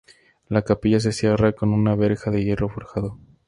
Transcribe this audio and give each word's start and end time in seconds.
La 0.47 0.63
capilla 0.63 0.99
se 0.99 1.11
cierra 1.11 1.51
con 1.53 1.73
una 1.73 1.93
verja 1.93 2.31
de 2.31 2.43
hierro 2.43 2.69
forjado. 2.69 3.19